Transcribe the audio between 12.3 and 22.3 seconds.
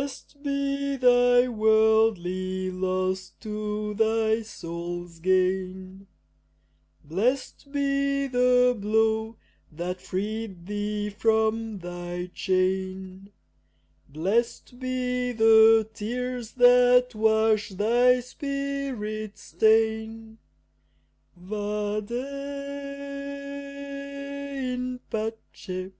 chain, Blest be the tears that wash thy spirit's stain, Vade